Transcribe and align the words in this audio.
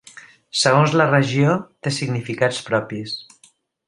Segons 0.59 0.95
la 1.01 1.05
regió 1.11 1.53
té 1.87 1.93
significats 1.97 2.63
propis. 2.71 3.15